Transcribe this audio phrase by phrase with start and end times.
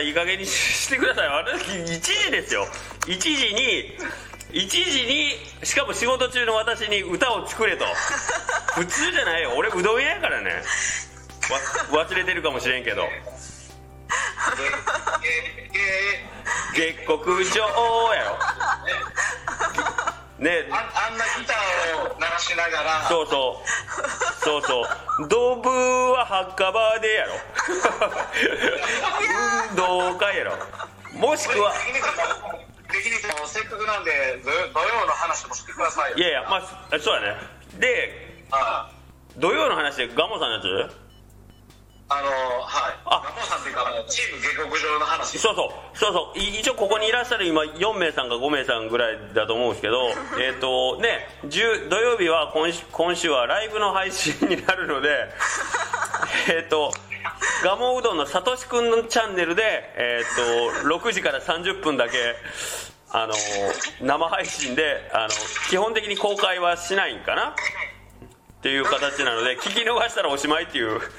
[0.00, 1.28] いい加減にしてください。
[1.28, 2.66] 私1時ですよ。
[3.06, 3.96] 1時に
[4.52, 5.32] 1時に
[5.62, 7.84] しかも仕事中の私に歌を作れと。
[8.74, 9.52] 普通じゃないよ。
[9.56, 10.62] 俺うどん屋やからね。
[11.92, 13.02] わ忘れてるかもしれんけど。
[13.02, 13.08] え
[16.74, 17.60] 月国上
[18.14, 18.38] やろ
[20.38, 20.66] ね。
[20.70, 23.08] ー、ああんなギターを鳴らしながら。
[23.08, 24.44] そうそう。
[24.44, 25.28] そうそう。
[25.28, 27.32] ドブは墓場でやろ。
[29.70, 30.52] 運動会やろ。
[31.14, 31.72] もしくは。
[32.92, 34.10] できにせっかくなんで
[34.42, 37.36] 土土曜の話もしてくださいよいやいやまあそうやね
[37.78, 38.90] であ
[39.36, 41.07] 土曜の話でガモさんのやつ
[42.10, 42.28] あの
[42.62, 42.96] はい。
[43.04, 43.22] あ。
[43.22, 45.38] ガモさんっていうかあのチーム下克上の話。
[45.38, 45.96] そうそう。
[45.96, 46.38] そうそう。
[46.38, 50.08] い一応ここにいらっしゃる今4名さんか5名さんぐらいだと思うんですけど
[50.40, 55.28] えっとね10土曜日は今週今週はライブの配信になるので
[56.48, 56.92] えっと
[57.62, 59.62] ガモうどんのさとしくんのチャンネルで、
[59.96, 62.36] えっと6時から30分だけ
[63.10, 63.34] あの
[64.00, 65.28] 生配信であの
[65.68, 67.54] 基本的に公開はしないんかな
[68.58, 71.00] っていう形なので 聞き逃したらおしまいっていう。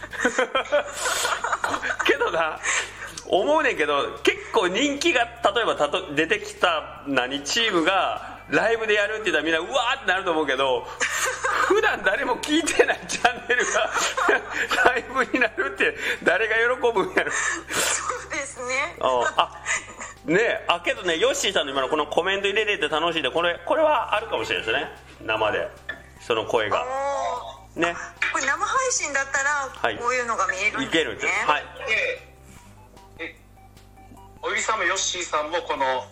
[2.06, 2.60] けどな
[3.28, 10.88] 思うねんけど結構人気が例えばたと出てきた何チームがライブでやるって言ったらみんなうわーってなると思うけど
[11.68, 13.92] 普段誰も聞いてないチャンネルが
[14.92, 17.32] ライブになるって誰が喜ぶんやろ。
[17.32, 18.98] そうですね。
[19.00, 19.64] ああ
[20.26, 24.92] ねえあけどねヨッシーさんの今のこのコメント入れれて楽しいでこれこれはあるかもしれないですね。
[25.22, 25.70] 生で。
[26.22, 26.86] その声が。
[26.86, 27.29] お
[27.80, 27.96] ね。
[27.96, 29.40] ーこれ生配信だった
[29.88, 29.96] はい。
[29.96, 31.26] らこういうのが見えるんいけるんです。
[31.26, 31.64] ねですはい。
[33.20, 33.36] でえ
[34.42, 36.06] おじさんもヨッシーさんもこの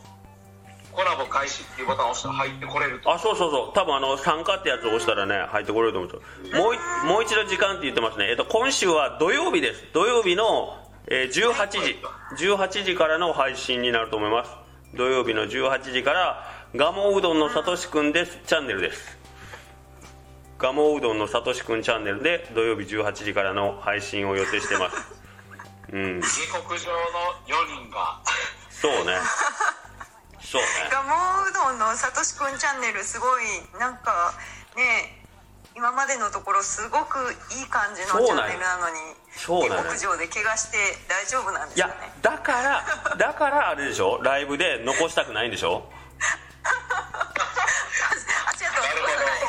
[0.91, 3.13] コラボ開始っていうボタンを押したら入ってこれると。
[3.13, 3.73] あそうそうそう。
[3.75, 9.85] 多分あの参加ってやつを押したらね入ってこれると思うんですよもういもう一度時間って言ってますね、えっと、今週は土曜日です。
[9.93, 11.99] 土曜日の、えー18時。
[12.45, 14.51] 18時からの配信になると思います。
[14.95, 16.43] 土曜日の18時から
[16.75, 18.39] ガモうどんのさとしくんです。
[18.45, 19.16] チャンネルです
[20.57, 24.97] ガモうどんのさとしくんチャンネルで土曜日18時からの配信を予定してます。
[25.93, 26.21] うん。
[26.21, 26.97] 下克上の
[27.45, 28.19] 4人が。
[28.71, 29.19] そうね。
[30.41, 30.67] そうね。
[30.91, 33.43] ガモうどんのさとしくんチャンネルすごい
[33.79, 34.33] なんか
[34.75, 35.23] ね
[35.75, 37.19] 今までのところすごく
[37.51, 38.95] いい感じのチャンネルなのに
[39.35, 42.83] そう上で怪我して大丈夫なんでいやすかねだから
[43.17, 44.19] だからあれでしょ？
[44.23, 45.87] ライブで残したくないんでしょ？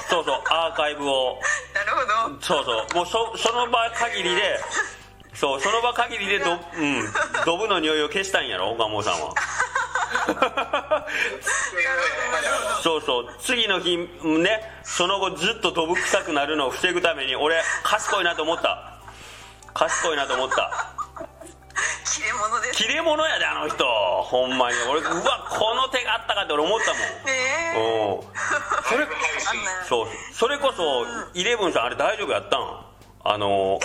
[0.09, 1.39] そうそうアーカイブを。
[1.75, 2.41] なるほど。
[2.41, 2.95] そうそう。
[2.95, 4.59] もうそその場限りで
[5.35, 6.59] そうその場限りでど,、うん、
[7.47, 9.35] ドブの匂いを消したんやろガモさんは。
[12.83, 13.29] そうそう。
[13.41, 18.99] 次の日ねその後ずっとドブ臭くなるのを防ぐために俺賢いなと思った。
[19.75, 20.98] 賢いなと思った。
[20.98, 20.98] 切
[22.29, 22.77] れ者です。
[22.77, 23.85] 切れ者やであの人。
[24.23, 24.77] ほんまに。
[24.89, 27.01] 俺うわこの手があったかって俺思ったもん。
[27.01, 27.33] ね
[27.75, 27.79] え。
[27.79, 28.29] うん。
[28.89, 29.07] それ
[29.89, 30.09] そう。
[30.33, 32.85] それこそイレブンさんあれ大丈夫やったん？
[33.25, 33.79] あの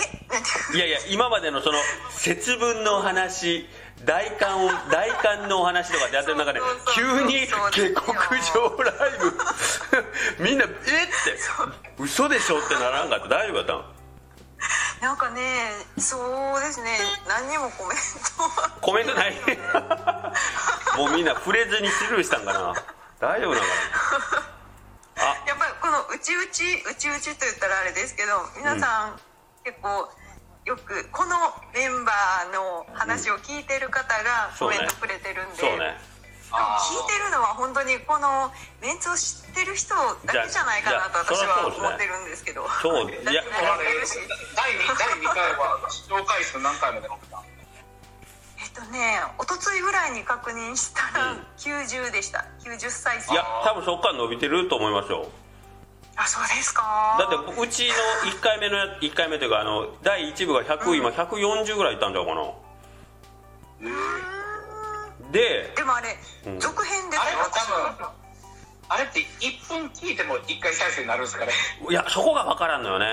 [0.72, 1.78] いやいや今までのその
[2.10, 3.68] 節分の話
[4.04, 6.60] 大寒を大寒のお話とかってやってる中で
[6.94, 9.32] 急に下克上ライブ。
[10.44, 10.74] みんなえって。
[11.98, 13.28] 嘘でしょってならんかった。
[13.28, 13.93] 大丈夫やったん？
[15.04, 16.96] なんかねそうですね。
[17.28, 18.70] 何にもコメントは。
[18.80, 19.36] コメントない。
[20.96, 22.72] もうみんな触れずにスルーしたんかな。
[23.20, 23.68] 大丈夫なのか
[25.20, 25.28] な。
[25.28, 25.44] あ。
[25.46, 29.20] やっぱりこのうちうちうちうちと言ったらあれですけど皆さん
[29.62, 30.10] 結構
[30.64, 31.36] よくこの
[31.74, 36.00] メンバーの話を聞いてる方がコメントくれてるんで、そうね
[36.54, 39.94] 聞いてるのは本当にこのメンツを知ってる人
[40.24, 42.66] だけじゃないかなと私は思ってるんですけど。
[42.80, 44.18] そうだっていや慣れてるし
[44.54, 47.42] 第 2, 第2回は視聴回数何回まで伸びた
[48.58, 52.46] えっとね一昨日ぐらいに確認したらうん90でした。
[52.62, 55.28] 90再生いや多分そっから伸びてると思いますよ
[56.16, 57.16] あそうですか。
[57.18, 62.42] だってうちの1回目のや1回目というかあの第1部が100、今140ぐらいいったんちゃうかな
[65.34, 66.14] ででもあれ、
[66.46, 66.60] うん。
[66.60, 68.06] 続編ですよあれは多分
[68.86, 71.52] あれって1分聞いても1回再生になるんですかね？
[71.90, 73.06] いやそこが分からんのよね。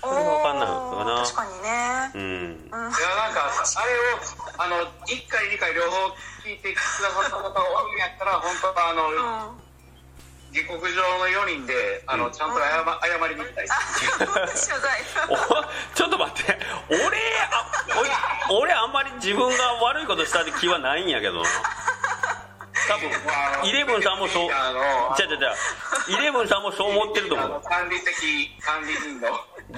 [0.00, 1.24] それが分かんないのかな。
[1.26, 2.10] 確かにね。
[2.14, 2.22] うん。
[2.22, 2.30] うん。
[2.30, 4.22] いやなんかあれを
[4.58, 6.08] あの1回2回両方
[6.44, 9.69] 聞いてくださった方がおるんやったら本当はあの、うん
[10.52, 14.66] 下克上の4人であのちゃんと謝,、謝りに行きたいです。
[14.66, 15.36] 謝罪お
[15.94, 16.58] ちょっと待って
[16.88, 17.08] 俺あ
[18.50, 21.48] 俺俺あんまり自分が悪いことしたって気はないんやけどな
[22.88, 23.08] 多分
[23.68, 24.48] イレブンさんもそう
[25.16, 25.54] じゃじゃじゃ
[26.08, 29.28] イレブンさんもそう思ってると思う管理的管理人の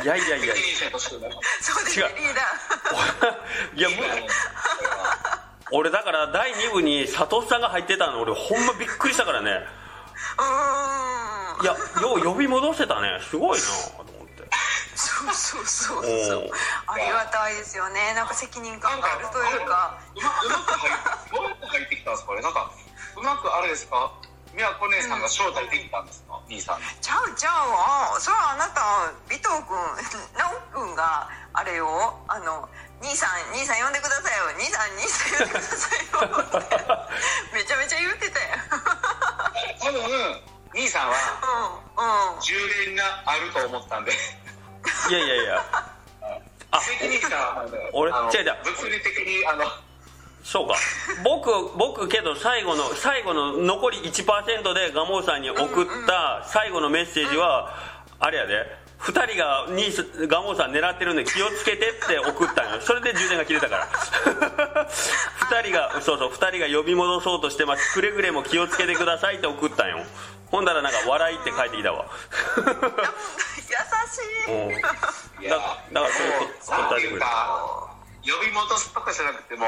[0.02, 1.30] いやいやいや責任者としての
[1.60, 3.96] そうですね違うリーダーいやむ
[5.72, 9.66] 俺だから第2部に佐藤さんが入ってたの俺ほんまびっくりしたからね
[11.62, 13.18] いやよう呼び戻せたね。
[13.28, 13.66] すごいな
[14.04, 14.48] と思って。
[14.94, 16.10] そうそうそうおそう。
[16.46, 16.50] ー。
[16.86, 18.14] ありがたいですよね。
[18.14, 19.98] なんか責任感があるというか。
[20.16, 22.70] うまく入ってどうやって入ってきたんですかこれなんか
[23.16, 24.12] うまくあれですか？
[24.54, 26.84] 宮子姉さんが招待できたんですか、兄さんに。
[27.00, 27.70] ちゃうちゃう。
[27.70, 29.72] わそれはあなた尾藤君
[30.36, 31.88] 直君があれよ
[32.28, 32.68] あの
[33.00, 34.52] 兄さん兄さん呼んでくださいよ。
[34.60, 37.56] 兄さん兄さん呼んでくださいよって。
[37.56, 38.46] めちゃめちゃ言ってたよ
[39.80, 40.00] 多分
[40.74, 41.14] 兄さんは
[41.98, 42.40] うんうん。
[42.40, 42.54] 充
[42.86, 44.12] 電があると思ったんで。
[44.12, 45.64] いやいやいや。
[46.70, 46.80] あ。
[46.80, 48.56] 責任者は俺違う違う。
[48.64, 49.64] 物理的にあの。
[50.42, 50.74] そうか。
[51.24, 57.74] 僕僕けど最後の最後の残り1%でガモーさんに送った最後のメッセージは
[58.18, 59.92] あれやで2人がに
[60.28, 62.80] ガモーさん狙ってるんで気をつけてって送ったんよ。
[62.80, 63.88] それで充電が切れたから。
[65.50, 67.94] 2人がそうそう2人が呼び戻そうとしてます。
[67.94, 70.04] くれぐれも気をつけてくださいって送ったんよ。
[70.50, 72.06] ほんだらなんか笑いって返ってきたわ。
[72.56, 72.74] う ん優し
[75.42, 75.46] い。
[75.46, 76.06] いだだから
[76.60, 77.26] そう答えてくれた。
[77.26, 77.88] か
[78.22, 79.66] 呼び戻すとかじゃなくても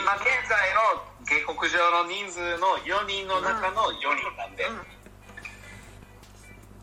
[0.00, 4.66] 今現在の下克上の人数の4人の中の4人なんで、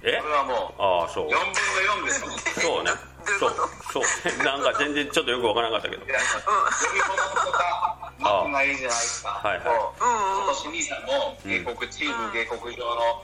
[0.04, 0.18] え？
[0.22, 1.26] これはもああそう。
[1.26, 2.22] う4分の4です
[2.60, 2.72] よ。
[2.76, 2.92] そうね。
[3.40, 3.54] そう。
[3.92, 4.04] そう。
[4.44, 6.06] なんか全然ちょっとよくわからなかったけど。
[6.06, 9.66] いや呼び戻すとかなくないじゃないですかはいはい。
[9.68, 10.44] もううんうん。
[10.44, 13.24] 今年兄さんも下克チーム下克上の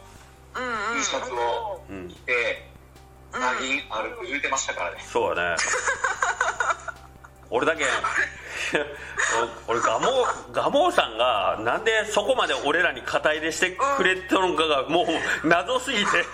[0.56, 0.98] うんうん。
[1.00, 2.10] T シャツをうん。
[2.10, 2.70] 着て
[3.32, 5.06] つなぎ歩く言うてましたからね。
[5.12, 5.56] そうやね
[7.50, 7.86] 俺だけ。
[9.68, 15.04] 俺ガモガモさんがなんでそこまで俺らに肩入れしてくれとるんかがも
[15.44, 16.26] う謎すぎて。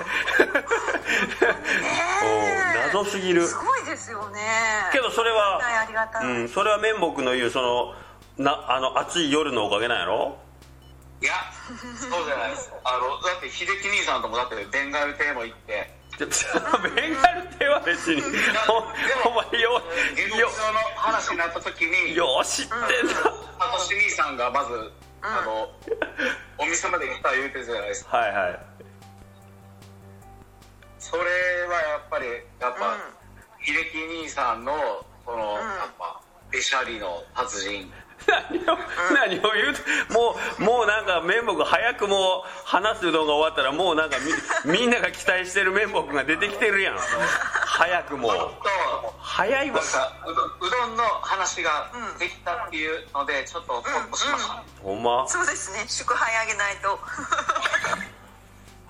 [2.91, 3.45] 謎すぎる。
[3.47, 4.39] すごいですよね。
[4.91, 5.59] けどそれは
[6.23, 7.95] うん、それは綿木の言うその
[8.37, 10.37] なあの暑い夜のおかげなんやろ？
[11.21, 12.71] いやそうじゃないです。
[12.83, 18.21] あのだって秀樹兄さんともだってベンガル亭も行ってでベンガル亭は別に
[18.67, 18.81] ほ
[19.23, 19.81] ほんまによよ
[20.47, 22.77] の話になった時によう知ってん。
[22.77, 24.91] なサトシ兄さんがまず、
[25.21, 25.69] あの
[26.57, 28.17] お店まで来た言うてるじゃないですか。
[28.17, 28.59] はいはい。
[30.99, 32.27] それはやっぱり
[32.59, 32.97] やっぱ、
[33.63, 34.73] 秀樹兄さんの
[35.25, 36.21] この、やっぱ
[36.51, 37.91] べしゃりの達人
[38.27, 38.77] 何を
[39.13, 39.81] 何を言うて
[40.13, 44.17] もうもうなんか面目早くもう話すのが終わったらもうなんか
[44.65, 46.97] みみんなが期待してる面目が出てきてるやん。
[47.65, 48.31] 早くも。
[49.19, 49.75] 早いわ。
[49.75, 51.89] なんかうどうどんの話が
[52.19, 55.27] できたっていうのでちょっとホッとしました、ほんま？
[55.27, 55.85] そうですね。
[55.87, 56.99] 祝杯あげないと。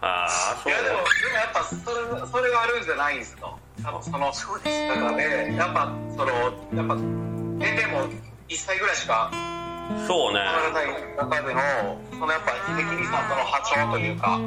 [0.03, 8.09] ああそいうやでもでもやっぱそれそれがあるんじゃないんですよ多分そのそうです中でやっぱそのやっぱ年齢も
[8.51, 9.31] 1歳ぐらいしか
[10.07, 10.39] そうね。
[11.17, 11.61] 中での
[12.11, 14.39] そのやっぱ秀樹兄さんとの波長というか。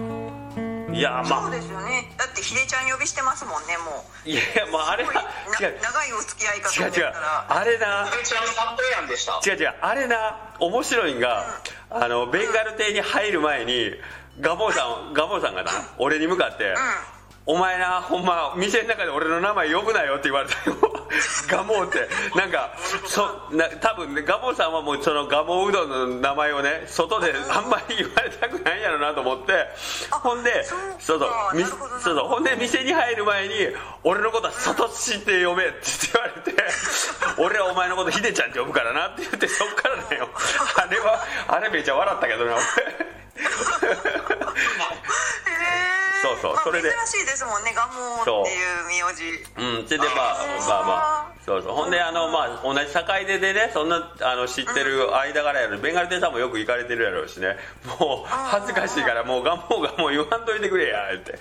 [0.93, 1.43] いやまあ。
[1.43, 2.13] そうですよね。
[2.17, 4.29] だってひでちゃん呼びしてますもんねもう。
[4.29, 7.13] いやいやまああれは長いお付き合いかと思った違う違う。
[7.13, 8.07] らあれな。
[8.13, 9.41] 秀ちゃんサントヤンでした。
[9.45, 9.75] 違う違う。
[9.81, 11.61] あれな面白いんが
[11.91, 13.91] あのベンガル亭に入る前に
[14.41, 16.75] ガボーさんガボーさんがな俺に向かって
[17.47, 20.77] 「お前なほんま店の中で俺の名前呼ぶなよ」って言われたよ。
[21.47, 22.09] ガモーって。
[22.35, 22.73] なんか
[23.07, 29.69] そな多分ねガモーさんはもうそのガモーうどんの名前をね外であんまり言われたくないやろなと思って。
[30.11, 31.29] ほんでそうそうそう
[32.01, 33.55] そうそうほんで店に入る前に
[34.03, 35.81] 「俺のことはサトシって呼べ」って
[36.13, 36.65] 言われて
[37.37, 40.29] 「俺はお前のことヒデちゃんって呼ぶからな」って言ってそっからだよ。
[40.77, 42.57] あれはあれめっちゃ笑ったけどな
[46.25, 46.89] そうそうまあそれで。
[46.89, 49.25] 珍しいですもんねガモっていう名字。
[49.59, 49.85] 俺う。
[49.85, 50.95] んそれでまあまあま
[51.29, 51.73] あそうそう。
[51.75, 55.79] ほんであのまあ同じ境出でねそんなあの知ってる間柄やろ。
[55.79, 57.59] ベンガルテさんもよく行かれてるやろうしね。
[58.01, 61.33] もう恥ずかしいからもうガモがもう言わんといてくれや言って。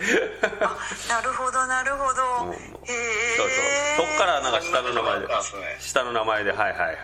[1.08, 2.48] なるほどなるほど。
[2.48, 2.52] うん。
[2.52, 4.06] へそうえそう。
[4.08, 5.28] そっからなんか下の名前で。
[5.80, 6.98] 下の名前ではいはいはいはい。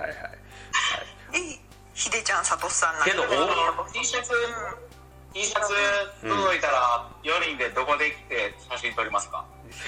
[1.31, 1.60] で
[1.99, 3.23] ひでちゃんさとしさんなんけど。
[3.91, 4.31] T シャツ
[5.33, 5.73] T シャツ
[6.23, 9.43] 届いたら4人でどこで来て写真撮りますか？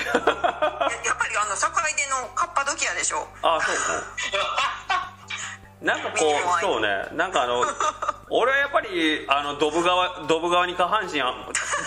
[0.06, 3.26] ややっぱりあの坂出のカッパドキアでしょ。
[3.42, 5.12] あそうか
[5.82, 7.08] なんかこうそうね。
[7.14, 7.64] なんかあの
[8.30, 11.34] 俺はやっぱりあのドブ川ドブ川に下半身あ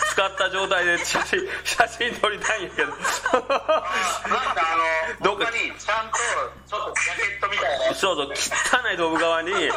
[0.09, 2.91] 使った状態で写真写真撮りたいんやけど。
[2.91, 2.99] なん
[3.47, 6.17] かあのどっか他にちゃんと
[6.67, 9.71] ちょっとジャケットみたいなそうそう汚いドブ川に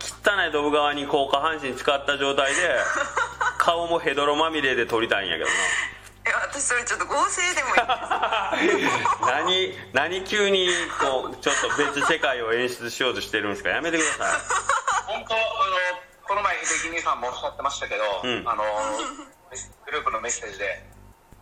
[0.00, 2.76] 汚いドブ川にこう下半身使った状態で
[3.58, 5.54] 顔もヘドロまみれで撮りたいんやけどな。
[6.26, 8.56] え私私それちょっと合成でもいいですか？
[9.26, 10.68] 何何急に
[11.00, 13.70] こうちょっと別世界を演出しようとしてるんですか？
[13.70, 14.40] やめてください。
[15.06, 15.44] 本当あの
[16.26, 18.44] この前秀樹兄さんもおっしゃってましたけど、うん。
[18.48, 18.64] あの
[19.86, 20.84] グループのメッセージで、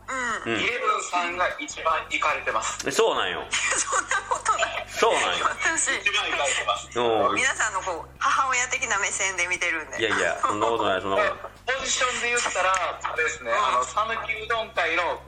[0.08, 0.56] うん。
[0.56, 2.90] イレブンさんが一番行かれてます。
[2.90, 3.44] そうなんよ。
[3.50, 4.86] そんなことない。
[4.88, 5.44] そうなんよ。
[5.76, 6.88] 私一番行かれてます。
[6.98, 7.36] うん。
[7.36, 10.00] 皆さんのこう母親的な目線で見てるんで。
[10.00, 11.78] いやいやそんなことないそんなことない。
[11.78, 15.20] ポジションで言ったらあれですねあの讃岐うどん会の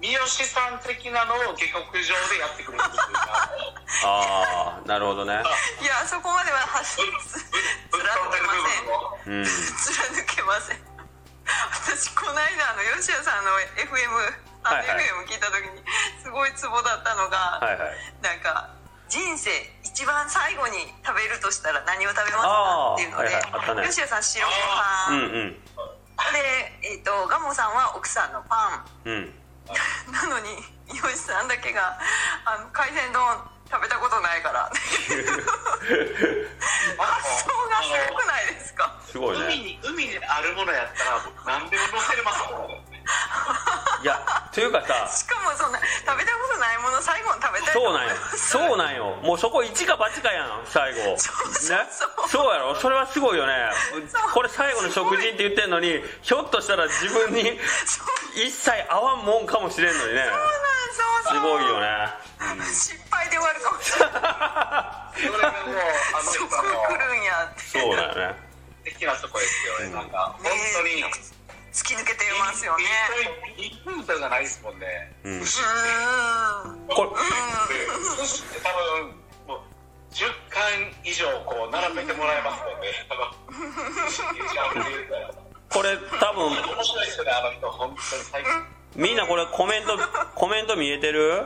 [0.00, 3.50] 三好さん的なのを下克上でやってくれるっていうか。
[4.04, 5.42] ああなるほどね。
[5.82, 7.04] いやそこまでは走っ
[7.90, 8.50] 飛んでる部
[8.86, 9.18] 分を。
[9.26, 10.87] うん貫けません
[11.72, 13.50] 私この間あの吉谷さんの
[13.80, 13.88] FM
[14.64, 15.82] あの FM 聞いた時に
[16.22, 17.90] すごいツボだったのが、はいはい。
[18.22, 18.68] なんか
[19.08, 19.50] 人生
[19.82, 23.40] 一番最後に食べるとしたら何を食べますかっていうので、はいは
[23.72, 23.76] い。
[23.80, 23.84] ね。
[23.88, 24.52] 吉谷さん白ご
[25.14, 25.56] うん飯、うん。
[26.32, 26.38] で、
[26.84, 29.08] えー、とガモさんは奥さんのパン。
[29.08, 29.34] うん。
[30.12, 30.48] なのに
[30.92, 31.98] 吉さんだけが
[32.44, 33.22] あの海鮮丼
[33.70, 34.68] 食べたことないから。
[34.72, 34.80] 発
[37.44, 38.67] 想がすごくないですか？
[39.10, 42.68] すごい海ねに海にあるものやったら何でも乗せれますもん。
[42.68, 42.84] ね
[44.02, 44.20] いや
[44.52, 48.14] というかさしかもそんな食べたことないもの最後に食べたいそうなんよ。
[48.36, 48.74] そう。
[48.74, 49.16] うなんよ。
[49.22, 51.16] もうそこ一か八かやん最後。
[51.18, 52.28] そうそうねそう。
[52.28, 52.74] そうやろ？
[52.76, 53.72] それはすごいよね。
[54.12, 54.30] そう。
[54.32, 58.06] これ最後の食事って言ってんのにひょっとしたら自分にそう。
[58.36, 60.20] 一切合わんもんかもしれんのにね。
[60.20, 60.38] なんそう
[61.24, 61.34] そう。
[61.34, 62.08] すごいよね。
[62.70, 64.10] 失敗で終わるかもしれない。
[64.12, 65.76] それがもう
[66.14, 66.56] あの そこ
[66.88, 67.80] 来るんやって。
[67.80, 68.47] そうだよね
[68.94, 69.94] 的なとこですよね。
[69.94, 71.04] なんか本当に
[71.72, 72.84] 突き抜けてますよね。
[73.56, 75.12] 1分とかないですもんね。
[75.24, 75.32] うん。
[75.40, 75.46] うーん。
[76.88, 77.16] こ
[78.18, 79.14] 寿司って多分
[79.46, 79.60] もう
[80.12, 80.62] 10巻
[81.04, 82.88] 以上こう並べてもらえますもんね。
[85.70, 88.52] これ多分面白いですよねあの人本当に最近。
[88.96, 89.98] みんなこれコメント
[90.34, 91.44] コメント見えてる？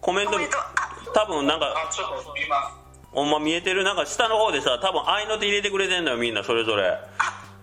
[0.00, 0.70] コメントコメントあ。
[1.12, 2.79] 多分なんかあちょっと見ます
[3.12, 6.86] ほんま見えてるなんか下の方でさ多分合いの手入れてくれてんのよみんなそれぞれ。
[6.86, 6.96] あ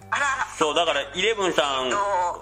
[0.10, 0.46] あらあら。
[0.58, 1.98] そうだからイレブンさんえっと。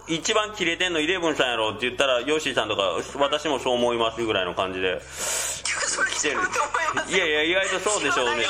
[0.08, 2.82] 一番キレてんのイレブンさんやろって言ったらヨッシーさんとか
[3.20, 5.02] 私もそう思いますぐらいの感じで。
[5.02, 6.62] それ違うと
[7.02, 8.32] 思いやいや意外とそうでしょうね。
[8.32, 8.46] 間違い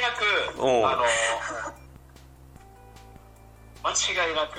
[0.00, 0.12] な
[0.56, 0.86] くうん。
[0.86, 1.02] あの
[3.82, 4.58] 間違いなく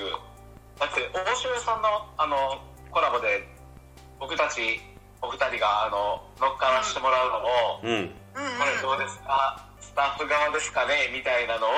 [0.80, 1.88] だって大城さんの
[2.18, 2.62] あの
[2.92, 3.48] コラボで
[4.20, 4.82] 僕たち
[5.22, 9.64] お二人があの乗っからしてもらうのも、うんこれどうですか？
[9.80, 11.10] スタッフ側ですかね？
[11.14, 11.74] みたいなのをう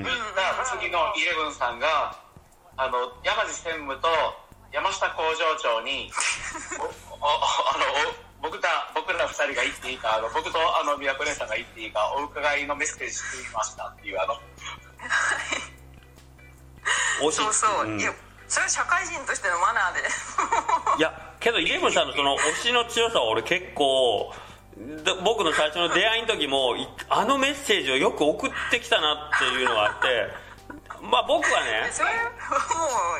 [0.00, 2.16] った次のイレブンさんが
[2.76, 4.08] あの山地専務と
[4.72, 6.10] 山下工場長に
[7.20, 7.84] おおあの
[8.40, 14.40] お僕ら僕ら二人が言っていいかあの僕とあの宮古姉さんが言っていいかお伺いのメッセージしてみましたっていうあの。
[17.32, 18.00] そうそう、ん。
[18.00, 18.12] いや
[18.46, 20.00] それは社会人としてのマナーで。
[20.98, 24.38] いやけどイレブンさんのその推しの強さは俺結構で
[25.24, 30.28] 僕の最初の出会いの時もいあのメッセージをよく送ってきたなっていうのがあって
[31.02, 32.16] まあ僕はねそれも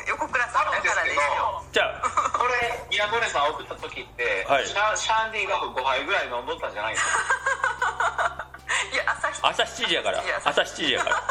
[0.05, 1.63] う横倉さんだからですよ。
[1.71, 4.67] じゃあこれ宮古姉さん送った時って、はい。
[4.67, 8.47] シャシャンディが5杯ぐらい飲んどったんじゃないですか
[8.93, 10.23] いや朝日朝7時やから。
[10.43, 10.91] 朝7時。
[10.91, 11.23] やから。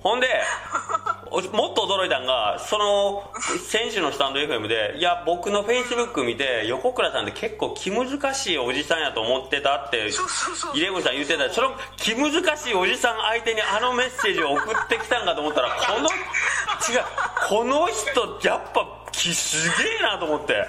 [0.00, 1.15] ほんでお
[1.52, 3.30] もっと驚いたんがその
[3.68, 10.08] 選手のスタンド FM でいや僕のフェイスブック見て横倉さんって結構気難しいおじさんやと思ってたって
[10.74, 11.50] イレブンさん言ってた。
[11.50, 16.08] その気難しいおじさん相手にあのメッセージを送ってきたんかと思ったらこの
[16.88, 17.04] 違う
[17.48, 20.66] この人やっぱ気すげえなと思って。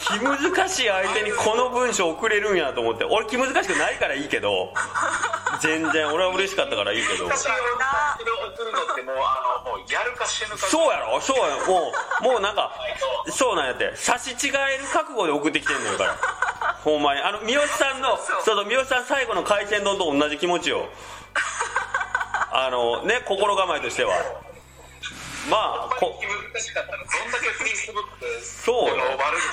[0.00, 3.04] 気難しい相手にこの文章送れるんやと思って。
[3.04, 4.72] 俺気難しくないからいいけど。
[5.60, 7.24] 全然俺は嬉しかったからいいけど。
[7.26, 7.50] 私を
[8.52, 11.20] 送るのってもうあのもうやるか死ぬかそうやろ？
[11.20, 11.66] そうやろ？
[11.66, 12.72] もうもうなんか
[13.30, 13.92] そうなんやって。
[13.96, 16.14] 差し違える覚悟で送ってきてんのよから。
[16.84, 17.20] ほんまに。
[17.20, 20.88] あの三好さんのそうそう三好さん最後の海鮮丼と同じ気持ちよ。
[22.52, 24.14] あのね心構えとしては
[25.50, 26.18] まあこ
[26.52, 28.98] 難しかったのどんだけフェイスブックでそう悪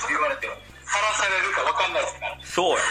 [0.00, 2.82] 口言われてさらされるか分かんないですからそうやろ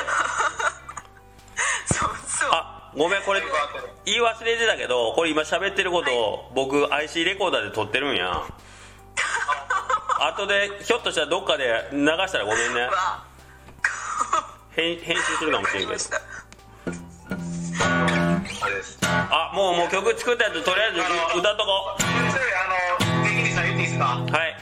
[1.85, 2.09] そう。
[2.27, 3.41] そうあごめんこれ
[4.05, 8.43] 言い忘れてたけどこれ今喋ってることを僕 IC レコーダーで撮ってるんや。
[10.19, 12.81] 後でひょっとしたらどっかで流したらごめんね。
[12.81, 13.25] わ。
[14.75, 15.99] 編編集するかもしれんけど。
[18.61, 18.99] あれです。
[19.03, 20.99] あもうもう曲作ったやつとりあえず
[21.39, 22.09] 歌っとこ先
[23.93, 24.17] ですか？
[24.17, 24.55] うはい。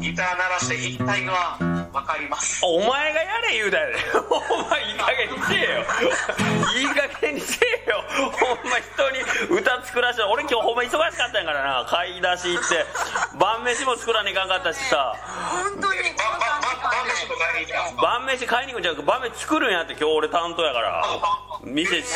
[0.00, 1.58] ギター鳴らして弾きたいのは
[1.92, 2.60] わかります。
[2.64, 3.94] お前がやれ言うたやで
[4.30, 5.84] お前いい加減にせえよ。
[6.78, 8.04] いい加減にせえよ。
[8.32, 11.84] ほんま人に歌作らせて俺今日ほんま忙しかったんやからな。
[11.86, 12.86] 買い出し行って
[13.36, 15.14] 晩飯も作らねえかんかったしさ。
[15.50, 16.38] 本当に晩
[17.06, 18.02] 飯も買いに行きますか？
[18.02, 21.04] 晩飯買いに行くんじゃなくて晩飯作るんやって今日俺担当やから。
[21.64, 22.06] 店し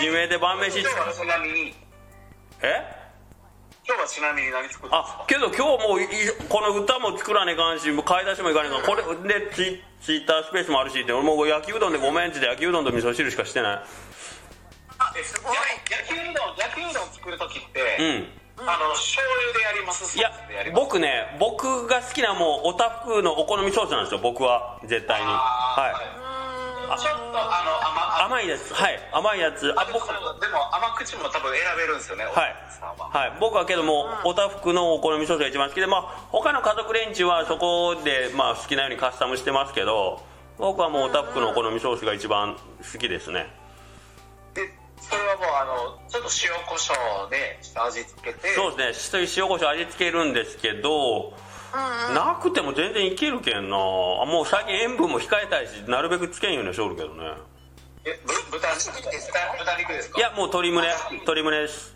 [0.00, 1.74] 指名で晩飯今日はちなみに。
[2.62, 3.05] え？
[3.86, 5.22] 今日はちなみに何作ったんですか？
[5.22, 6.08] あけど今日もうい
[6.50, 8.82] この歌も作らねえかんしもう買い出しもいかねえかん。
[8.82, 9.06] これ
[9.40, 13.78] でツイツイッタースペースもあるしって俺もう焼きうどんでごめんって焼きうどんと味噌汁しかしてない。
[15.18, 15.54] えすごい。
[15.86, 18.66] 焼きうどん焼きうどん作る時って、うん。
[18.66, 20.08] あの醤油でやります？
[20.08, 20.82] ソいやースでやります？
[20.82, 24.80] 僕ね僕が好きなもうおたふくのお好みソースなんですよ僕は。
[24.84, 25.26] 絶対に。
[25.28, 25.90] あーは
[26.22, 26.25] い
[26.94, 28.98] ちょっとあの甘甘いですはい。
[29.12, 29.72] 甘いやつ。
[29.76, 30.06] ああ僕。
[30.06, 32.54] 僕でも甘口も多分選べるんですよねはい。
[32.80, 33.10] は。
[33.10, 40.22] はい、僕はけども、おたふくのお好みソースが一番好きで、まあ、他の家族連中はそこで、まあ、好きなようにカスタムしてますけど
[40.58, 42.56] 僕はもうおたふくのお好みソースが一番
[42.92, 43.46] 好きですね。
[44.54, 44.62] で
[45.00, 48.54] それはもうあのちょっと塩コショウで味付けて。
[48.54, 49.20] そうですね。
[49.36, 51.34] 塩コショウ味付けるんですけど、
[52.14, 53.76] なくても全然いけるけんな。
[53.76, 53.80] あ
[54.26, 57.32] もう最近塩分も控えたいしなるべくつけんようにしおるけどね。
[58.04, 60.18] えぶ豚豚豚肉ですか？
[60.18, 61.94] いやもう鶏胸鶏胸です。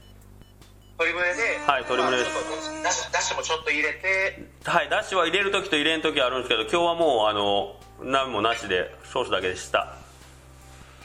[0.98, 1.42] 鶏胸で？
[1.66, 2.82] はい鶏胸です。
[2.82, 4.48] だしだしもちょっと入れて。
[4.64, 9.94] はいだしは入れる時と入れん時あるんですけど今日はもうあの何もなしでソースだけでした。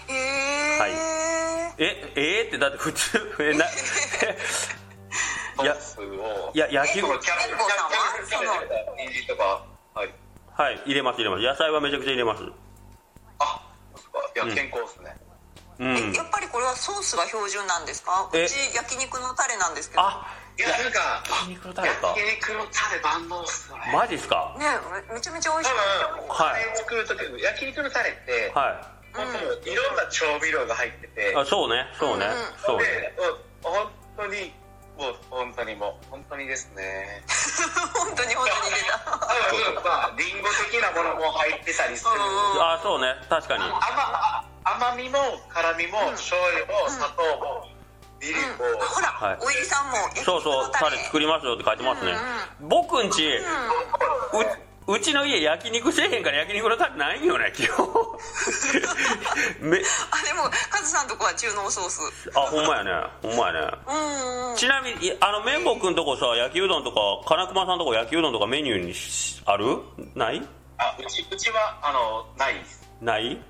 [0.07, 0.91] へえ、はい。
[1.77, 3.65] ええー、ってだって普通えな
[5.61, 6.51] いやスを。
[6.53, 10.13] いや焼きそのキャベツ健康さんはキャベツキャベツとか人参とかはい。
[10.55, 11.43] はい入れます入れます。
[11.43, 12.43] 野菜はめちゃくちゃ入れます。
[13.39, 13.61] あ
[13.95, 14.31] そうか。
[14.35, 14.55] いやうん。
[14.55, 15.15] 健康ですね、
[15.79, 16.13] うん。
[16.13, 18.29] やっぱりこれはソースが標準なんですか？
[18.31, 20.03] うえち焼肉のタレなんですけど。
[20.55, 23.91] いやなんか焼肉のタレか焼肉のタレ万能っすよね。
[23.91, 24.55] マジっすか？
[24.55, 24.63] め
[25.13, 25.75] めちゃめちゃ美味しい。
[25.75, 26.77] はい。
[26.79, 32.27] 作る時の焼肉のタレって、は本当にいろんな調味料が入ってて、いあそうねそうね。
[32.65, 33.11] そうね。
[33.61, 34.53] 本当に
[34.97, 37.23] もう本当にもう本当にですね。
[37.93, 38.97] 本当に本当に入れた。
[38.99, 42.11] 多分まあリンゴ的なものも入ってたりする。
[42.11, 43.15] うんあそうね。
[43.29, 43.63] 確かに。
[43.63, 47.67] 甘甘みも辛みも醤油も砂糖も
[48.21, 48.79] みりんも、うん。
[48.87, 49.37] ほら、はい。
[49.41, 52.11] おいりさんもそうそうのタレ作りますよって書いてますね。
[52.61, 53.45] うん僕んちうう
[54.87, 57.87] うちの家焼肉せえへんから焼肉のタレないんよね基本。
[57.87, 57.97] あで
[60.33, 62.31] もカズさんとこは中濃ソース。
[62.35, 62.91] あほんまやね。
[63.23, 63.61] ほんまやね。
[63.87, 69.79] うんうんちなみにいあの綿棒くんとこさ焼きうどんとか金熊さんとこ焼きうどんとかメニューにしある？
[70.13, 70.47] ない？
[70.77, 72.63] あうちうちはあのない。
[73.01, 73.41] ない？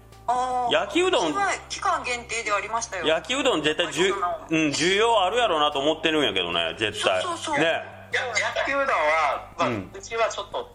[0.71, 3.05] 焼きうどんうちは期間限定でありましたよ。
[3.05, 4.17] 焼きうどん絶対じゅ、うん、
[4.69, 7.21] 需要あるやろうなと思ってるんやけどね絶対。
[7.21, 7.59] そうそうそう。
[7.59, 7.65] ね。
[8.11, 8.21] や
[8.55, 10.73] 焼きうどんは、まあううんちはちょっと、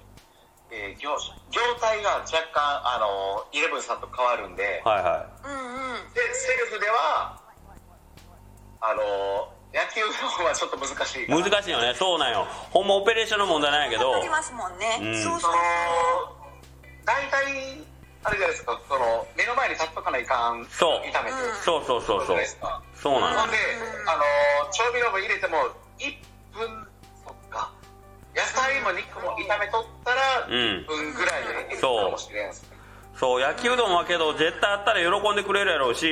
[0.71, 1.17] えー業
[1.51, 6.15] 業態が若干あのイレブンさんと変わるんではいはうんうん。
[6.15, 7.39] でセルフでは
[8.81, 11.95] あの焼きうどんはちょっと難しい難しいよね。
[11.95, 12.47] そうなんよ。
[12.71, 14.15] ほんまオペレーションの問題なんやけど。
[14.15, 15.23] ありますもんね、うん。
[15.23, 15.59] そうそそうの
[17.05, 17.79] 大体
[18.25, 18.81] あれじゃないですか。
[18.89, 21.07] その目の前に立っとかないかんそう。
[21.07, 21.55] 炒めて、うん。
[21.63, 22.37] そうそうそうそう。
[22.37, 22.83] ないですか。
[22.95, 23.57] そうなのほんで、
[24.11, 25.57] あの調味料も入れても
[25.99, 26.90] 1分
[28.35, 30.53] 野菜も肉も炒めとったらうん。
[30.53, 32.69] 1分ぐらいでできるかもしれんすね。
[33.17, 33.41] そう。
[33.41, 36.07] 焼きうどんはけど絶対あったら喜んでくれるやろうし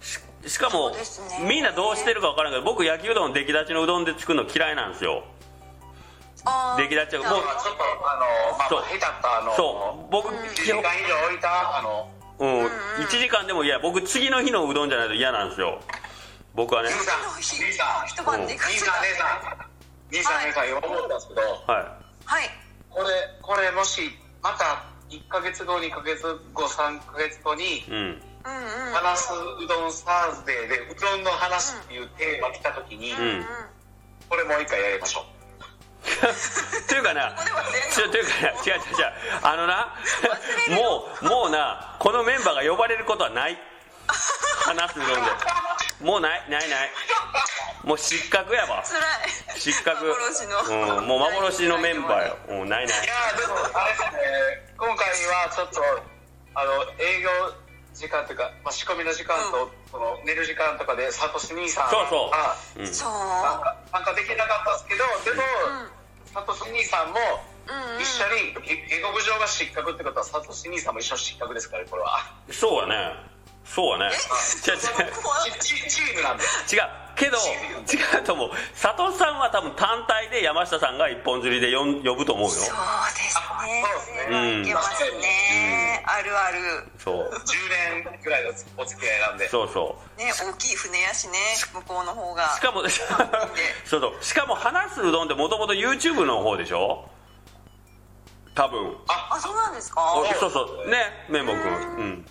[0.00, 1.48] ししかも、そうですね。
[1.48, 5.24] みんなどうしてるか分からんけど僕焼きうどん出来立ちのうどんで作るの嫌いなんですよ。
[6.44, 6.82] あー。
[6.82, 8.14] 出来立ちはもうまあちょっとあ
[8.52, 8.82] のまあそう。
[8.82, 10.12] 下手ったあのそう。
[10.12, 15.80] 僕1基本時間以上置いたあのうん、1時間でも嫌僕次の日のうどんじゃないと嫌なんですよ。
[16.54, 16.88] 僕はね。
[16.88, 18.06] 兄さん兄さん。
[18.06, 19.67] 一晩で兄さん姉さん兄さん
[20.10, 22.50] 姉さん今思ったんですけどははい。
[22.90, 23.08] これ
[23.42, 24.10] これもし
[24.42, 28.22] また1ヶ月後2ヶ月後3ヶ月後にいうん
[28.92, 33.44] 話すうどんサーズデーでうどんの話っていうテーマ来た時に、うん。
[34.28, 35.38] これもう一回やりましょう。
[36.88, 37.34] というかな
[37.92, 39.12] ちょというかな違う違う違う。
[39.42, 39.94] あのな
[40.68, 43.58] もうもうなこのメンバーが呼ばれることはない。
[44.64, 45.30] 話すうどんで。
[46.00, 46.90] もうないないない
[47.88, 48.84] もう失格やわ。
[49.56, 49.96] 失格。
[50.04, 51.00] 幻の。
[51.00, 52.60] うん、もう幻のメンバーよ。
[52.60, 53.00] うんないない。
[53.00, 55.80] いやーでもあれですね今回はちょっと
[56.52, 57.32] あの営業
[57.96, 62.30] 時間というか、まあ、仕込みの時間と、その寝る時間とかでサトシ兄さんそうそう。
[62.30, 62.86] がうん。
[62.92, 66.28] そう参加参加できなかったんですけどでも、うん。
[66.28, 68.04] サトシ兄さんもうんうん。
[68.04, 72.20] 一緒に下克上が失格ってことはサトシ兄さんも一緒失格ですからこれは。
[72.52, 73.37] そうやね
[73.74, 74.14] そうやね
[74.66, 74.74] 違う
[76.16, 76.82] 違うなんで違う。
[77.18, 78.50] けど違うと思う。
[78.80, 82.50] 佐藤さんは多分単体で山下さんが一本釣りで呼ん呼ぶと思うよ。
[82.50, 82.76] そう
[83.12, 84.62] ですね。
[84.62, 86.86] いけますね、あるある。
[86.96, 87.30] そう。
[87.34, 89.48] 10年ぐらいのお付き合いなんで。
[89.48, 90.18] そうそう。
[90.20, 91.34] ね大きい船やしね
[91.74, 92.54] 向こうの方が。
[92.54, 94.24] しかもそうそう。
[94.24, 97.08] しかも話すうどんってもともと YouTube の方でしょ？
[98.54, 98.96] 多分。
[99.08, 100.00] あそうなんですか？
[100.14, 100.88] おそうそう。
[100.88, 101.96] ね綿棒くん。
[101.96, 102.26] うん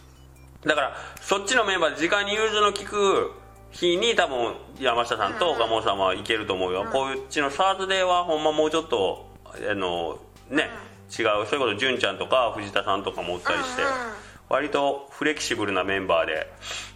[0.68, 3.32] だからそっちのメンバーで時間に融通の利く
[3.72, 10.70] 日に多分山下さんと岡本さんはいけると思うよ、こういううちのサーズデーはほんまもうちょっとあのね、
[11.18, 16.48] 違うそれこそ純ちゃんとか藤田さんとかもおったりして、うんうん割とフレキシブルなメンバーで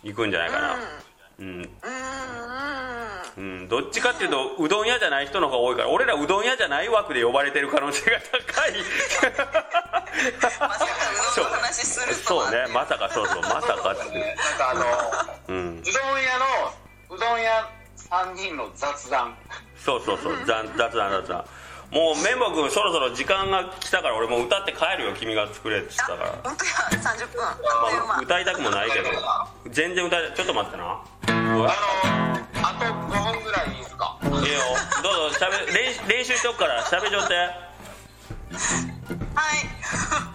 [0.03, 0.75] 行くんじゃないかな。
[1.39, 1.69] うん、うん
[3.37, 8.73] うんうん、どっちかっていうとうどん屋じゃない人の方が多いから俺らうどん屋じゃない枠で呼ばれてる可能性が高い。
[10.41, 14.85] まさかうどんの話するとそはうねまさかそうそうまさかってなんかあの
[15.47, 15.79] うん。
[15.79, 17.69] うどん屋のうどん屋
[18.09, 19.35] 3人の雑談。
[19.77, 21.45] そうそうそう雑雑談雑談。
[21.91, 26.29] もう綿棒君そろそろ時間が来たから俺もう歌って帰るよ君が作れって言ったから。
[26.29, 27.41] あ本当や30分。
[27.41, 29.09] まあ、歌いたくもないけど。
[29.69, 30.83] 全然歌いたいちょっと待ってな。
[30.83, 34.17] あのあと5分ぐらいいいですか。
[34.23, 34.35] いいよ。
[35.03, 37.33] どうぞしゃべ練習練習しとくからしゃべりょって。
[37.35, 37.45] は
[39.55, 39.57] い。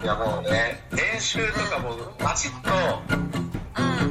[0.03, 2.69] いやもうね練習とかもバチッと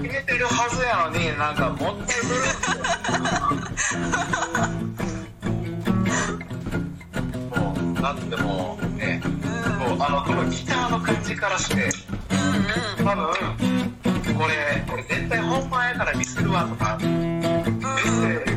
[0.03, 2.41] 決めてるはずやのになんかもったいぶる。
[7.51, 9.21] もうだってもうね
[9.79, 11.91] もうあのこのギターの感じからして
[13.03, 13.27] 多分
[14.37, 16.99] これこれ絶対本番やからミスるわとか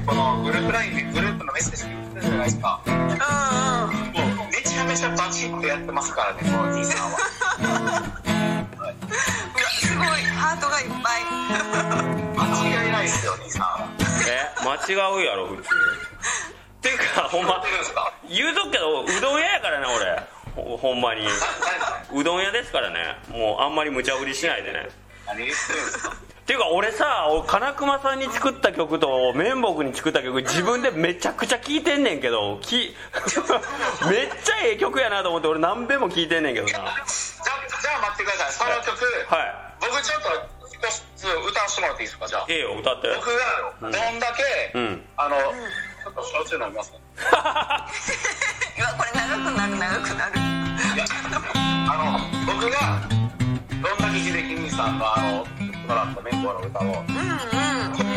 [0.05, 2.99] このグループラインでグループのメッセージ言ってるじゃないですかうんうん。
[2.99, 3.13] も
[4.45, 7.17] うめちゃめちゃバチッとやってますからねこの兄さんは。
[9.81, 11.23] すごいハートがいっぱい。
[12.39, 13.63] 間違いないですよ兄さん。
[13.63, 13.89] は
[14.27, 17.61] え間違うやろ普通っていうかほんま
[18.29, 19.85] 言うとくけどうどん屋やからね
[20.55, 20.63] 俺。
[20.63, 21.25] ほほんまに。
[21.25, 21.29] な
[22.13, 23.17] うどん屋ですからね。
[23.29, 24.89] もうあんまり無茶ぶりしないでね。
[25.27, 32.95] 何何言ってるんですかっていうか俺さ俺金熊さんに作った曲と綿棒君に作った曲自分でめちゃくちゃ聴いてんねんけどき
[34.09, 36.79] めっちゃええ曲やなと思って俺何べんも聴いてんねんけどな。
[36.79, 38.51] はいじゃあじゃあ待ってください。
[38.51, 39.05] その曲
[39.79, 40.29] 僕ちょっと
[40.65, 40.79] 一
[41.15, 42.27] つ歌わせてもらっていいですか？
[42.27, 42.45] じゃあ。
[42.49, 43.07] ええよ歌って。
[43.15, 45.05] 僕がどんだけ、うん。
[45.17, 50.31] あのちょっと焼酎飲みますねこれ長くなる長くなる。
[51.91, 51.93] あ
[52.47, 52.99] の僕が
[53.87, 55.45] どんだけ秀樹兄さんのあの
[55.89, 56.99] 作ってもらった綿棒の歌をうんうん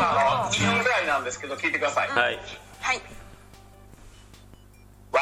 [0.01, 2.09] あの2分ぐらいなんですけど聞いてください。
[2.09, 2.39] はい。
[2.79, 3.01] はい。
[5.11, 5.21] ワ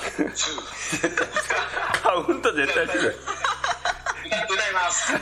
[0.00, 2.02] ンツー。
[2.02, 3.16] カウント絶対する。
[4.24, 5.18] 歌います。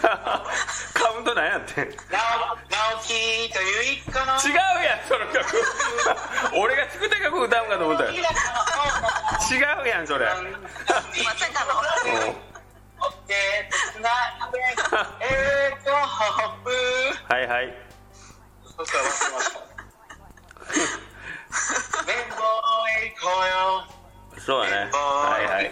[0.94, 1.74] カウントなんやって。
[1.74, 1.88] 直
[3.02, 4.32] 樹という一家の
[4.82, 5.44] やんその曲
[6.56, 8.10] 俺が作った曲歌うんかと思ったよ。
[8.10, 8.16] 違
[9.84, 10.26] うやんそれ。
[10.26, 12.30] まさかの。
[12.30, 12.49] うん
[13.02, 14.58] オッケーつないで
[15.20, 16.70] えーとホップ
[17.32, 17.46] はい。
[17.46, 17.74] はい。
[18.76, 19.60] そしたら忘れました
[22.06, 22.42] 綿棒
[22.88, 25.44] へ行こうよそうだねはい。
[25.46, 25.70] はい。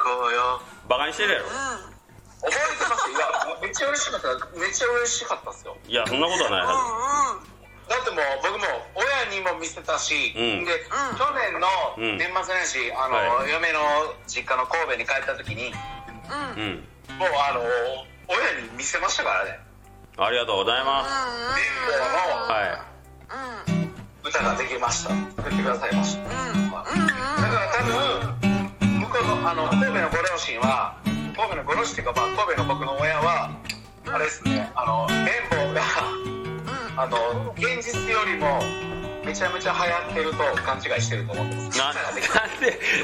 [0.89, 3.15] バカにしてるやろ覚えてますい。
[3.15, 5.93] やめっちゃ嬉しかっためっちゃ嬉しかったっすよい。
[5.95, 6.61] やそんなことはない。
[6.67, 7.49] はうんうん
[7.89, 8.67] だってもう僕も
[9.01, 10.73] 親にも見せたし、うんで、
[11.17, 13.51] 去年の年末年始あの、はい。
[13.51, 13.81] 嫁の
[14.29, 16.85] 実家の神戸に帰った時にうん
[17.17, 17.61] もうあの
[18.29, 19.59] 親に見せましたからね。
[20.19, 21.11] ありがとうございます。
[21.55, 21.99] 綿棒
[24.25, 25.11] の歌ができました。
[25.43, 26.25] 作ってくださいました。
[26.25, 27.85] だから多
[28.83, 33.51] 分向こうのあの神戸のご両親は神戸のご両親っていうか、まあ、神戸の僕の親は
[34.07, 35.83] あれですねあの綿棒が
[36.97, 38.61] あの現実よりも
[39.29, 41.79] めちゃめちゃ流行ってると勘違いしてると思ってます。
[41.79, 42.35] な歌ができて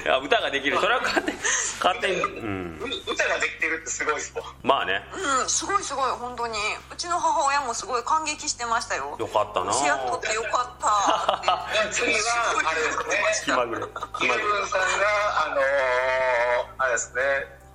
[0.08, 0.80] なんで歌ができる。
[0.80, 1.38] それは勝手に
[1.84, 2.22] 勝手に。
[2.22, 2.80] うん。
[2.80, 5.04] う歌ができてるってすごいっすもんまあね。
[5.12, 6.56] うんすごいすごい本当に。
[6.90, 9.16] うちの母親もすごい感激してましたよ。
[9.20, 9.72] よかったな。
[9.74, 11.92] シェア取ってよかった。
[11.92, 12.16] 次は
[12.64, 13.52] あれですね。
[13.52, 13.80] 気まぐれ。
[14.18, 17.20] 気まぐれさんがあのー、あれですね。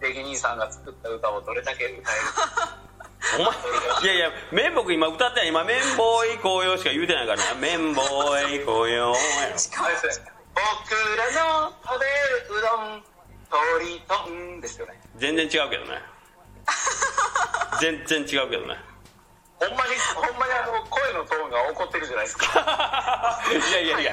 [0.01, 2.88] レギ兄さんが作った歌をどれだけ歌えるか
[3.37, 3.51] お前
[4.03, 7.59] いやいや綿棒今歌ってない今綿棒へ行こうよしか言うてないからな。
[7.61, 8.01] 綿棒
[8.37, 13.03] へ行こうよ僕らの食べるうどん
[13.49, 14.99] 鳥丼ですよね。
[15.17, 16.01] 全然違うけどね。
[17.79, 18.75] 全然違うけどね。
[19.59, 23.41] ほんまにほんまにあの声のトーンが怒ってるじゃないですか。
[23.51, 24.11] いやいやいや。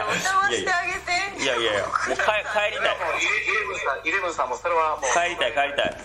[0.50, 1.42] いやいやあげて。
[1.42, 1.82] いやいやいや。
[1.82, 2.96] もう帰帰りたい。
[3.28, 5.10] イレブンさんイレブンさんもそれはもう。
[5.12, 5.96] 帰りたい帰りたい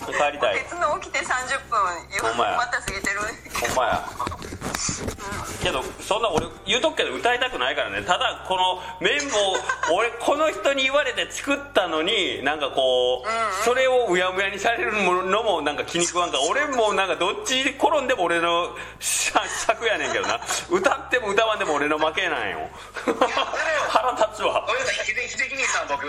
[0.00, 0.54] 帰りたい。
[0.54, 1.78] 別の起きて30分
[2.36, 3.20] また過ぎてる。
[3.68, 4.04] ほんまや。
[5.62, 8.02] けどそんな俺言うとくけど歌いたくないからね。
[8.02, 20.40] ただこの綿棒俺この人に言われて作ったのになんかこうそれをうやむやにされるのもなんか気に食わんから俺もなんかどっち転んでも俺の尺やねんけどな。
[20.70, 22.68] 歌っても歌わんでも俺の負けなんよ。
[23.88, 24.66] 腹立つわ。
[24.66, 26.04] ごめんなさい秀秀樹兄さん僕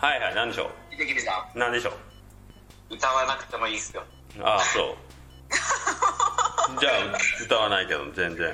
[0.00, 1.90] はいはい何でしょ秀樹兄さう何でしょ
[2.90, 2.94] う？
[2.94, 4.02] ん歌わなくてもいいっすよ。
[4.42, 4.96] ああそう。
[6.80, 8.46] じゃあ歌わないけど全然。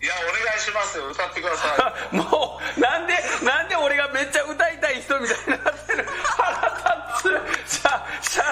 [0.00, 1.08] いやお願いしますよ。
[1.08, 2.14] 歌ってください。
[2.16, 6.06] もうなんでなんで俺がめっちゃ歌いたい人みたいになってる？
[6.36, 7.28] 腹立
[7.66, 7.80] つ。
[7.80, 8.44] しゃしゃ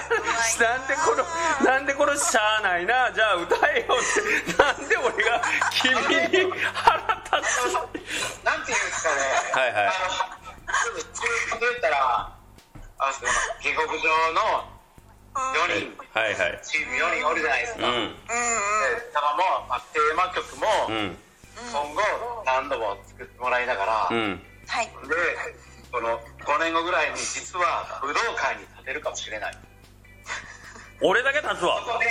[0.69, 0.77] な。
[0.79, 3.11] んでこのなんでこのしゃあないな？
[3.13, 4.63] じゃあ歌えよって。
[4.63, 8.45] なんで俺が君に腹立つ？
[8.45, 9.63] なんていうんですかね。
[9.63, 10.36] はいはい
[10.87, 12.31] あのちょっとそれ言ったら
[12.99, 14.71] あその下克上の
[15.35, 17.95] 4人はいはいチーム4人おるじゃないですか、うん。
[17.95, 21.17] うんうんでだからもう、まあ、テーマ曲もうん。
[21.57, 24.41] 今後何度も作ってもらいながら、でうん。
[24.69, 24.89] はい。
[25.91, 29.57] この5年後ぐらいに実は武道館に立てるかもしれない。
[31.01, 31.81] 俺だけ立つわ。
[31.81, 32.07] そこで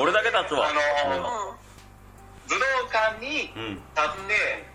[0.00, 0.68] 俺だけ立つわ。
[0.70, 1.58] あの、
[2.46, 3.74] 武道館に立うん。
[3.74, 3.78] っ
[4.28, 4.69] て、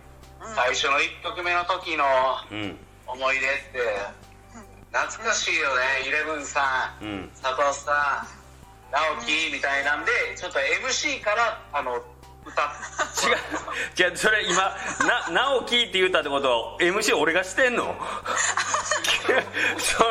[0.55, 2.05] 最初の1曲目の時の
[2.51, 2.77] うん。
[3.07, 3.79] 思い出って
[4.91, 7.29] 懐かしいよねイレブンさんうん。
[7.41, 12.01] 佐藤さん直樹みたいなんでちょっと MC からあの
[12.45, 12.65] 歌っ
[13.97, 14.09] 違う。
[14.09, 14.75] 違うそれ今
[15.07, 17.95] な直樹って言ったってことは MC 俺がしてんの？
[19.77, 20.05] そ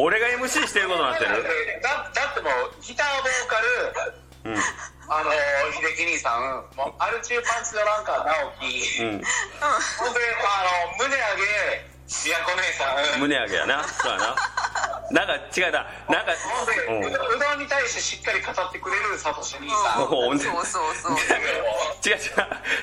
[0.00, 1.42] 俺が MC してることになってる？
[1.82, 4.56] だだってもうギターボーカルうん
[5.08, 5.30] あの
[5.72, 9.02] 秀樹兄さんもうアルチューパンチドランカー直樹。
[9.02, 9.10] うん。
[9.10, 11.93] ほんであの胸上げ
[12.24, 13.20] 宮古姉さん。
[13.20, 13.84] 胸上げやな。
[13.84, 14.36] そうやな。
[15.10, 15.86] なんか違うな。
[16.08, 16.32] なんか
[16.88, 21.16] うんうどうどんに対してしっかり語ってくれるサトシ兄さん、そうそうそう
[22.04, 22.20] 違う違う。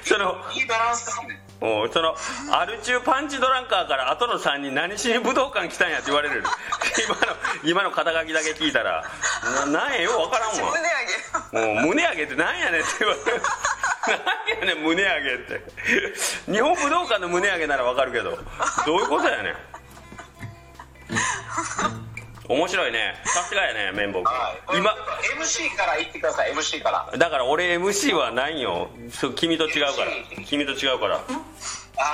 [0.04, 1.12] そのいいバランスで。
[1.12, 2.16] すねその
[2.52, 6.44] アル中パンチドランカーから後の3人何しに武道館来たんやって言われる。
[7.06, 7.22] 今の
[7.64, 9.04] 今の肩書きだけ聞いたら。
[9.44, 10.72] ななんやよう分からんわ。
[11.52, 13.42] 胸上げもう胸上げってなんやねんって言われる
[14.08, 16.52] なんやねん胸上げって。
[16.52, 18.32] 日本武道館の胸上げなら分かるけど。
[18.86, 19.56] どういうことやねん。
[22.48, 23.16] 面白いね。
[23.26, 24.78] さすがやね綿棒はい。
[24.78, 24.92] 今。
[25.40, 27.18] MC から言ってください MC から。
[27.18, 28.90] だから俺 MC はないんよ。
[29.12, 30.12] そう君と違うから。
[30.46, 31.18] 君と違うから。
[31.18, 31.22] あ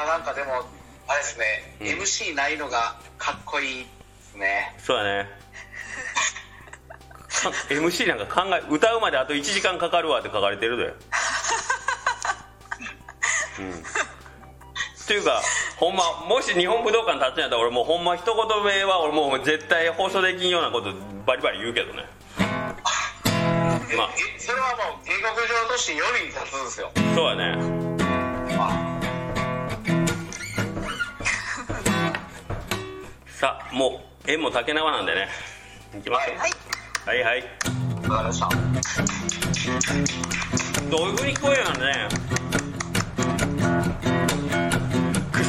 [0.04, 0.65] あなんかでも
[1.08, 1.45] あれですね、
[1.80, 1.88] うん。
[2.02, 3.89] MC ないのがかっこいいで
[4.21, 4.76] すね。
[4.78, 5.30] そうやね。
[7.28, 10.84] か MC なんか考え歌うまであと1時間かかるわって書かれてるで。
[10.86, 10.93] うん
[13.63, 15.41] っていうか
[15.78, 20.93] ほんまもし日本武道館立つんやったら俺もうほんま一言目は俺もう絶対放送できんようなこと
[21.26, 22.04] バリバリ言うけどね。
[23.96, 26.91] ま あえそれはもう下克上として4人立つんですよ。
[27.15, 27.58] そうやね。
[33.39, 35.30] さあもう縁も竹縄なんでね。
[35.98, 36.36] いきますよ。
[36.38, 36.52] はい。
[37.06, 37.43] はいはい。
[40.89, 42.08] どういう風に聞こえるのね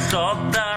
[0.09, 0.68] クソ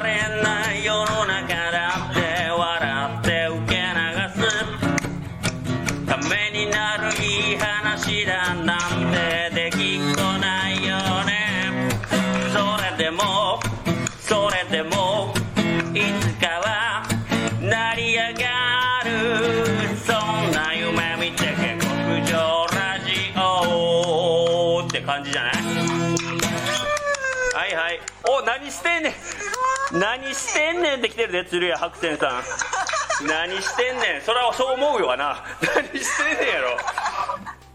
[30.33, 33.29] 何してんねんって来てるで鶴屋白泉さん。
[33.29, 34.23] 何してんねん。
[34.23, 35.45] それはそう思うよな。
[35.61, 36.79] 何してんねんやろ。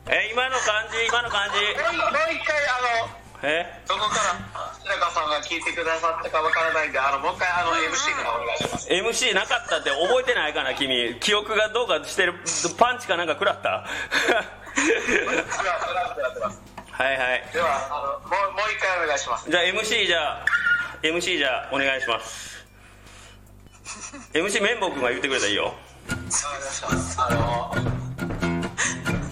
[0.10, 1.56] え今の感じ今の感じ。
[1.56, 1.66] もう
[2.34, 3.84] 一回あのえ？
[3.88, 4.74] どこから？
[4.82, 8.90] 白川さんが聞いてくださったかわからないんであのもう一回あの MC からお願いします。
[8.90, 11.16] MC なかったって覚えてないかな君。
[11.20, 12.34] 記憶がどうかしてる
[12.80, 13.70] パンチかなんか食らった？
[13.70, 13.86] は
[17.12, 17.44] いはい。
[17.54, 17.90] ではあ
[18.26, 19.48] のもうもう一回お願いします。
[19.48, 20.46] じゃあ MC じゃあ
[21.04, 22.47] MC じゃあお願いします
[24.34, 25.64] MC 綿棒君が言ってくれたらいいよ。
[25.66, 26.20] わかり
[26.96, 27.76] ましたあの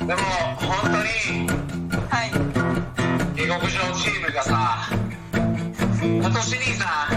[0.06, 0.22] でも
[0.60, 1.48] 本当に
[2.10, 2.32] はい。
[3.36, 4.90] 下克上チームがさ
[6.04, 7.08] 今年兄さ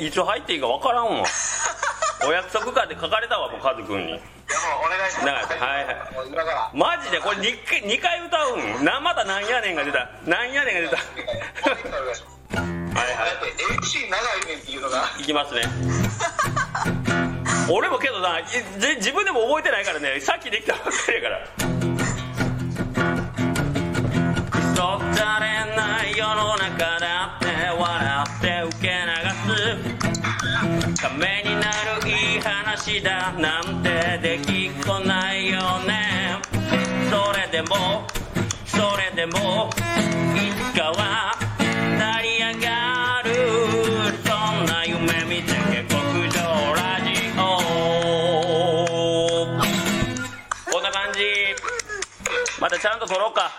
[0.00, 1.24] いつ入っていいか分からんわ。
[2.26, 4.12] お約束かって書かれたわもうカズくんに。
[4.12, 4.22] いやも
[4.82, 5.48] うお願いします。
[5.48, 5.84] だからはい。
[5.84, 5.96] はい
[6.28, 6.70] 今から。
[6.74, 8.84] マジでこれ 2, 回2回歌うん？
[8.84, 10.08] なまたなんやねんが出た。
[10.24, 10.96] なんやねんが出た。
[10.96, 11.06] はい
[12.96, 13.30] はい。
[13.30, 15.04] だって MC 長いねんっていうのが。
[15.18, 15.62] いきますね。
[17.70, 20.18] 俺もけどな自分でも覚えてないからね。
[20.20, 21.40] さっきできたばっかりやから。
[24.74, 26.99] そったれない世の中
[32.90, 36.40] 話だなんてできっこないよね
[37.08, 38.04] それでも
[38.66, 39.70] それでも
[40.34, 41.32] いつかは
[41.98, 43.30] 成り上がる
[44.24, 45.98] そんな夢見て下克
[46.28, 46.38] 上
[46.74, 47.40] ラジオ
[50.72, 51.20] こんな感じ。
[52.60, 53.52] またちゃんと撮ろうか。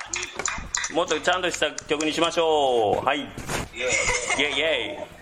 [0.94, 3.06] もっとちゃんとした曲にしましょう。
[3.06, 3.20] はい。
[3.20, 5.22] イいやェイイェイ。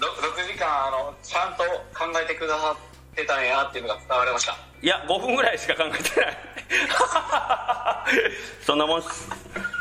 [0.00, 2.91] ろ6時間あのちゃんと考えてくださって
[3.26, 4.56] たんやっていうのが伝わりました。
[4.82, 6.36] いや5分ぐらいしか考えてない。
[8.64, 9.28] そんなもんっす。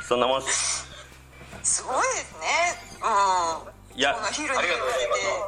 [0.08, 0.86] そんなもんっす。
[1.64, 2.48] すごいですね。
[3.02, 4.00] うん。
[4.00, 4.16] いや。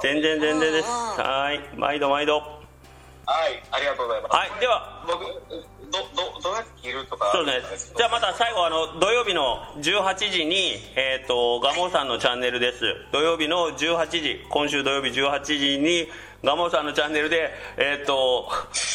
[0.02, 0.88] 全然全然です。
[0.88, 1.18] うんうん。
[1.18, 1.78] はーい。
[1.78, 2.40] 毎度毎度。
[2.40, 3.64] はい。
[3.72, 4.36] ありがとうございます。
[4.36, 4.60] はい。
[4.60, 5.04] では。
[5.06, 7.90] 僕どどどうやって切るとかそうです。
[7.92, 12.80] ねじゃあまた最後あの土曜日の18時にえっ、とガモさんのチャンネルです。
[13.12, 16.08] 土曜日の18時今週土曜日18時に
[16.44, 18.50] ガモさんのチャンネルでえっ、と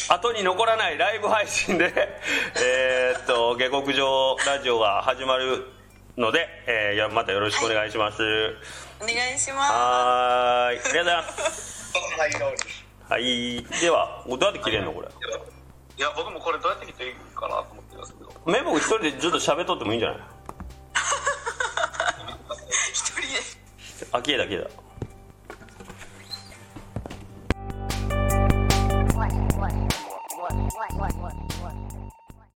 [0.09, 1.93] 後に残らないライブ配信で
[2.61, 5.65] えっと下克上ラジオが始まる
[6.17, 8.21] ので、えーやまたよろしくお願いします、
[9.01, 10.79] お願いしまはーい。
[10.79, 11.93] ありがとうございます。
[13.07, 13.63] はい。
[13.81, 15.07] ではどうやって切れんのこれ
[15.99, 18.31] いや僕もこれどうやって見ていいかなと思ってますけど。
[18.45, 20.19] メモ一人でずっと喋っとってもいいんじゃない？
[22.93, 24.07] 一人で。
[24.13, 24.69] あきえだきえだ